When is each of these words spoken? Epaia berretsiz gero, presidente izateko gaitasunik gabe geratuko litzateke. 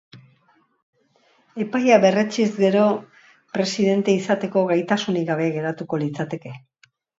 Epaia 1.65 1.99
berretsiz 2.05 2.47
gero, 2.63 2.87
presidente 3.59 4.17
izateko 4.23 4.67
gaitasunik 4.75 5.31
gabe 5.31 5.49
geratuko 5.61 6.03
litzateke. 6.07 6.59